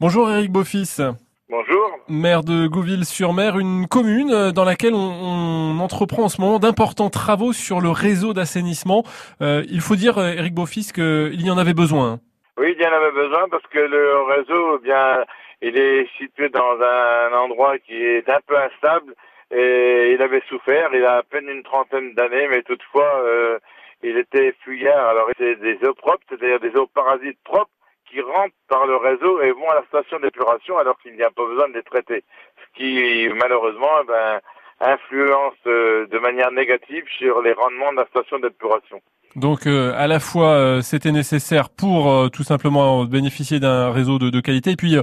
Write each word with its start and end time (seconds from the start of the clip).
Bonjour 0.00 0.30
Eric 0.30 0.52
Beaufils. 0.52 1.02
Bonjour. 1.48 1.98
Maire 2.08 2.44
de 2.44 2.68
Gouville-sur-Mer, 2.68 3.58
une 3.58 3.88
commune 3.88 4.30
euh, 4.30 4.52
dans 4.52 4.64
laquelle 4.64 4.94
on, 4.94 5.76
on, 5.76 5.80
entreprend 5.80 6.22
en 6.22 6.28
ce 6.28 6.40
moment 6.40 6.60
d'importants 6.60 7.10
travaux 7.10 7.52
sur 7.52 7.80
le 7.80 7.90
réseau 7.90 8.32
d'assainissement. 8.32 9.02
Euh, 9.42 9.64
il 9.68 9.80
faut 9.80 9.96
dire, 9.96 10.16
Eric 10.18 10.54
Beaufils, 10.54 10.92
qu'il 10.92 11.44
y 11.44 11.50
en 11.50 11.58
avait 11.58 11.74
besoin. 11.74 12.20
Oui, 12.58 12.76
il 12.78 12.80
y 12.80 12.86
en 12.86 12.92
avait 12.92 13.10
besoin 13.10 13.48
parce 13.50 13.66
que 13.66 13.80
le 13.80 14.22
réseau, 14.22 14.78
eh 14.78 14.84
bien, 14.84 15.24
il 15.62 15.76
est 15.76 16.06
situé 16.16 16.48
dans 16.48 16.78
un 16.80 17.32
endroit 17.36 17.76
qui 17.80 17.96
est 17.96 18.30
un 18.30 18.38
peu 18.46 18.56
instable 18.56 19.14
et 19.50 20.12
il 20.14 20.22
avait 20.22 20.44
souffert. 20.48 20.90
Il 20.94 21.04
a 21.04 21.16
à 21.16 21.22
peine 21.24 21.48
une 21.48 21.64
trentaine 21.64 22.14
d'années, 22.14 22.46
mais 22.48 22.62
toutefois, 22.62 23.20
euh, 23.24 23.58
il 24.04 24.16
était 24.16 24.54
fuyard. 24.62 25.08
Alors, 25.08 25.26
c'était 25.36 25.56
des 25.56 25.88
eaux 25.88 25.94
propres, 25.94 26.22
c'est-à-dire 26.28 26.60
des 26.60 26.78
eaux 26.78 26.86
parasites 26.86 27.42
propres 27.42 27.72
qui 28.10 28.20
rentrent 28.20 28.54
par 28.68 28.86
le 28.86 28.96
réseau 28.96 29.40
et 29.42 29.52
vont 29.52 29.70
à 29.70 29.76
la 29.76 29.84
station 29.86 30.18
d'épuration 30.20 30.78
alors 30.78 30.98
qu'il 31.00 31.14
n'y 31.14 31.22
a 31.22 31.30
pas 31.30 31.44
besoin 31.46 31.68
de 31.68 31.74
les 31.74 31.82
traiter. 31.82 32.24
Ce 32.56 32.78
qui, 32.78 33.28
malheureusement, 33.34 34.00
eh 34.02 34.06
ben, 34.06 34.40
influence 34.80 35.54
euh, 35.66 36.06
de 36.06 36.18
manière 36.18 36.52
négative 36.52 37.04
sur 37.18 37.42
les 37.42 37.52
rendements 37.52 37.92
de 37.92 37.98
la 37.98 38.06
station 38.06 38.38
d'épuration. 38.38 39.00
Donc 39.36 39.66
euh, 39.66 39.92
à 39.96 40.06
la 40.06 40.20
fois 40.20 40.52
euh, 40.52 40.80
c'était 40.80 41.12
nécessaire 41.12 41.68
pour 41.68 42.30
tout 42.30 42.44
simplement 42.44 43.04
bénéficier 43.04 43.60
d'un 43.60 43.90
réseau 43.90 44.18
de, 44.18 44.40
qualité 44.40 44.70
et 44.70 44.76
puis 44.76 44.96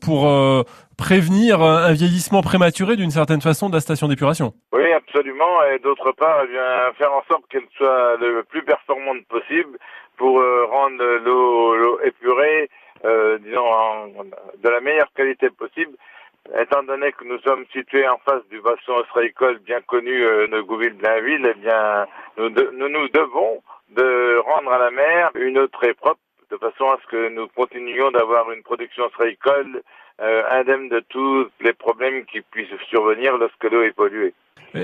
pour 0.00 0.64
prévenir 0.96 1.62
un 1.62 1.92
vieillissement 1.92 2.42
prématuré 2.42 2.96
d'une 2.96 3.10
certaine 3.10 3.40
façon 3.40 3.68
de 3.68 3.74
la 3.74 3.80
station 3.80 4.08
d'épuration. 4.08 4.54
Absolument 5.18 5.64
et 5.64 5.78
d'autre 5.78 6.12
part 6.12 6.42
eh 6.44 6.48
bien, 6.48 6.92
faire 6.94 7.12
en 7.12 7.22
sorte 7.28 7.46
qu'elle 7.48 7.66
soit 7.76 8.16
le 8.16 8.42
plus 8.44 8.62
performante 8.62 9.24
possible 9.26 9.78
pour 10.16 10.40
rendre 10.70 11.04
l'eau 11.24 12.00
épurée 12.00 12.70
disons 13.40 14.24
de 14.62 14.68
la 14.68 14.80
meilleure 14.80 15.12
qualité 15.14 15.50
possible 15.50 15.96
étant 16.56 16.82
donné 16.82 17.12
que 17.12 17.24
nous 17.24 17.38
sommes 17.40 17.66
situés 17.72 18.08
en 18.08 18.18
face 18.18 18.46
du 18.50 18.60
bassin 18.60 18.94
ostréicole 18.94 19.58
bien 19.58 19.80
connu 19.82 20.24
euh, 20.24 20.46
de 20.46 20.60
Gouville-Blainville, 20.60 21.46
eh 21.54 21.58
bien, 21.60 22.06
nous, 22.36 22.48
nous, 22.48 22.88
nous 22.88 23.08
devons 23.08 23.62
de 23.90 24.38
rendre 24.38 24.72
à 24.72 24.78
la 24.78 24.90
mer 24.90 25.30
une 25.34 25.58
eau 25.58 25.66
très 25.66 25.94
propre, 25.94 26.20
de 26.50 26.56
façon 26.56 26.90
à 26.90 26.98
ce 27.02 27.06
que 27.08 27.28
nous 27.28 27.48
continuions 27.48 28.10
d'avoir 28.10 28.50
une 28.50 28.62
production 28.62 29.04
ostréicole 29.04 29.82
euh, 30.20 30.42
indemne 30.50 30.88
de 30.88 31.00
tous 31.00 31.48
les 31.60 31.74
problèmes 31.74 32.24
qui 32.24 32.40
puissent 32.40 32.68
survenir 32.88 33.36
lorsque 33.36 33.64
l'eau 33.64 33.82
est 33.82 33.92
polluée. 33.92 34.34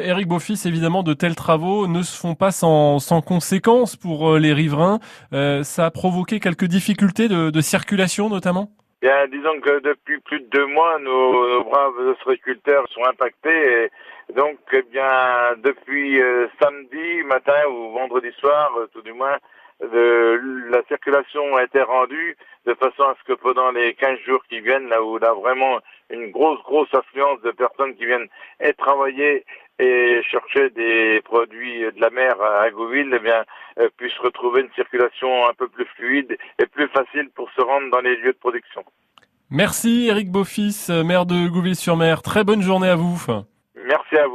Éric 0.02 0.28
Beaufils, 0.28 0.66
évidemment, 0.66 1.02
de 1.02 1.14
tels 1.14 1.34
travaux 1.34 1.86
ne 1.86 2.02
se 2.02 2.18
font 2.18 2.34
pas 2.34 2.50
sans, 2.50 2.98
sans 2.98 3.20
conséquences 3.20 3.96
pour 3.96 4.30
euh, 4.30 4.38
les 4.38 4.52
riverains. 4.52 4.98
Euh, 5.32 5.62
ça 5.62 5.86
a 5.86 5.90
provoqué 5.90 6.40
quelques 6.40 6.66
difficultés 6.66 7.28
de, 7.28 7.50
de 7.50 7.60
circulation, 7.60 8.28
notamment? 8.28 8.70
Bien, 9.04 9.28
disons 9.28 9.60
que 9.60 9.80
depuis 9.80 10.18
plus 10.20 10.40
de 10.40 10.46
deux 10.46 10.64
mois, 10.64 10.98
nos, 10.98 11.62
braves 11.64 11.98
ostréiculteurs 12.08 12.86
sont 12.88 13.04
impactés. 13.04 13.90
Et 14.30 14.32
donc, 14.32 14.56
eh 14.72 14.80
bien, 14.90 15.52
depuis 15.62 16.22
euh, 16.22 16.46
samedi 16.58 17.22
matin 17.26 17.68
ou 17.70 17.92
vendredi 17.92 18.30
soir, 18.40 18.72
euh, 18.78 18.88
tout 18.94 19.02
du 19.02 19.12
moins, 19.12 19.36
la 19.92 20.82
circulation 20.88 21.56
a 21.56 21.64
été 21.64 21.82
rendue 21.82 22.36
de 22.66 22.74
façon 22.74 23.02
à 23.02 23.16
ce 23.20 23.32
que 23.32 23.38
pendant 23.38 23.70
les 23.70 23.94
15 23.94 24.18
jours 24.26 24.42
qui 24.48 24.60
viennent, 24.60 24.88
là 24.88 25.02
où 25.02 25.16
on 25.16 25.22
a 25.22 25.32
vraiment 25.32 25.80
une 26.10 26.30
grosse, 26.30 26.62
grosse 26.62 26.92
affluence 26.94 27.40
de 27.42 27.50
personnes 27.50 27.94
qui 27.94 28.06
viennent 28.06 28.28
et 28.60 28.72
travailler 28.74 29.44
et 29.78 30.22
chercher 30.30 30.70
des 30.70 31.20
produits 31.24 31.80
de 31.80 32.00
la 32.00 32.10
mer 32.10 32.40
à 32.40 32.70
Gouville, 32.70 33.12
eh 33.12 33.18
bien, 33.18 33.44
euh, 33.78 33.88
puisse 33.96 34.16
retrouver 34.18 34.62
une 34.62 34.72
circulation 34.74 35.48
un 35.48 35.54
peu 35.54 35.68
plus 35.68 35.86
fluide 35.96 36.36
et 36.58 36.66
plus 36.66 36.88
facile 36.88 37.28
pour 37.34 37.50
se 37.50 37.60
rendre 37.60 37.90
dans 37.90 38.00
les 38.00 38.16
lieux 38.16 38.32
de 38.32 38.38
production. 38.38 38.84
Merci 39.50 40.06
Eric 40.08 40.30
Beaufils, 40.30 40.90
maire 41.04 41.26
de 41.26 41.48
Gouville-sur-Mer. 41.48 42.22
Très 42.22 42.44
bonne 42.44 42.62
journée 42.62 42.88
à 42.88 42.96
vous. 42.96 43.20
Merci 43.84 44.16
à 44.16 44.26
vous. 44.26 44.32